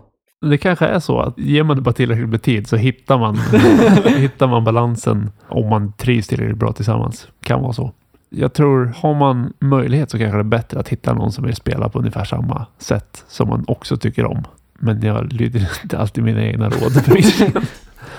[0.50, 3.36] Det kanske är så att ger man det bara tillräckligt med tid så hittar man,
[4.16, 7.28] hittar man balansen om man trivs tillräckligt bra tillsammans.
[7.42, 7.92] Kan vara så.
[8.30, 11.56] Jag tror, har man möjlighet så kanske det är bättre att hitta någon som vill
[11.56, 14.44] spela på ungefär samma sätt som man också tycker om.
[14.78, 16.92] Men jag lyder inte alltid mina egna råd.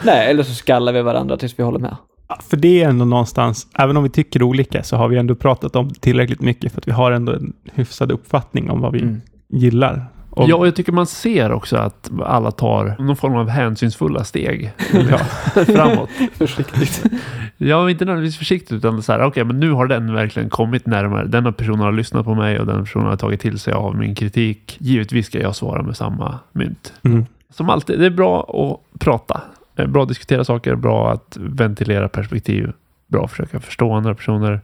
[0.03, 1.95] Nej, eller så skallar vi varandra tills vi håller med.
[2.27, 5.35] Ja, För det är ändå någonstans, även om vi tycker olika, så har vi ändå
[5.35, 9.01] pratat om tillräckligt mycket för att vi har ändå en hyfsad uppfattning om vad vi
[9.01, 9.21] Mm.
[9.49, 10.05] gillar.
[10.35, 14.71] Och, Ja, jag tycker man ser också att alla tar någon form av hänsynsfulla steg
[15.09, 15.17] ja.
[15.65, 16.09] framåt.
[16.33, 17.03] Försiktigt.
[17.57, 21.25] Ja, inte nödvändigtvis försiktigt utan så här, okej, men nu har den verkligen kommit närmare.
[21.27, 24.15] Denna personen har lyssnat på mig och den personen har tagit till sig av min
[24.15, 24.77] kritik.
[24.79, 26.93] Givetvis ska jag svara med samma mynt.
[27.03, 27.25] Mm.
[27.49, 29.41] Som alltid, det är bra att prata.
[29.75, 32.71] Är bra att diskutera saker, bra att ventilera perspektiv,
[33.07, 34.61] bra att försöka förstå andra personer,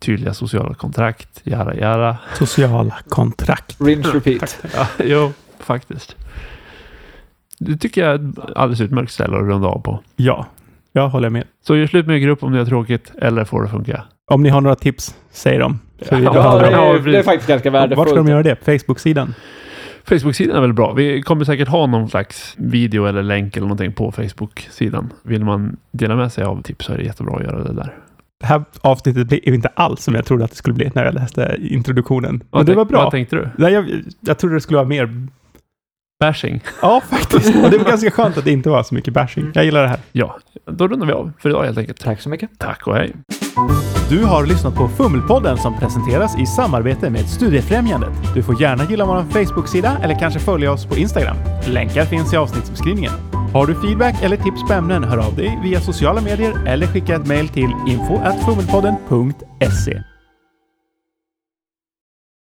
[0.00, 2.16] tydliga sociala kontrakt, jara jara.
[2.38, 3.76] Sociala kontrakt.
[3.80, 4.58] Rinse repeat.
[4.74, 6.16] Ja, jo, faktiskt.
[7.58, 10.00] Det tycker jag är ett alldeles utmärkt ställe att runda av på.
[10.16, 10.46] Ja,
[10.92, 11.44] jag håller med.
[11.66, 14.02] Så gör slut med er grupp om det är tråkigt eller får det funka.
[14.30, 15.78] Om ni har några tips, säg dem.
[15.98, 18.28] Ja, det, är, det är faktiskt ganska Vart ska de värdefullt.
[18.28, 18.56] göra det?
[18.64, 19.34] Facebook-sidan?
[20.04, 20.92] Facebook-sidan är väl bra.
[20.92, 25.12] Vi kommer säkert ha någon slags video eller länk eller någonting på Facebook-sidan.
[25.22, 27.94] Vill man dela med sig av tips så är det jättebra att göra det där.
[28.40, 31.14] Det här avsnittet blev inte alls som jag trodde att det skulle bli när jag
[31.14, 32.30] läste introduktionen.
[32.36, 33.02] Men Vad det tänk- var bra.
[33.02, 33.48] Vad tänkte du?
[33.58, 35.26] Nej, jag, jag trodde det skulle vara mer...
[36.20, 36.60] Bashing?
[36.82, 37.54] Ja, faktiskt.
[37.64, 39.50] Och det var ganska skönt att det inte var så mycket bashing.
[39.54, 39.98] Jag gillar det här.
[40.12, 42.00] Ja, då rundar vi av för idag helt enkelt.
[42.00, 42.50] Tack så mycket.
[42.58, 43.12] Tack och hej.
[44.08, 48.10] Du har lyssnat på Fummelpodden som presenteras i samarbete med Studiefrämjandet.
[48.34, 51.36] Du får gärna gilla vår Facebook-sida eller kanske följa oss på Instagram.
[51.66, 53.12] Länkar finns i avsnittsbeskrivningen.
[53.52, 57.16] Har du feedback eller tips på ämnen, hör av dig via sociala medier eller skicka
[57.16, 60.02] ett mejl till info.fummelpodden.se.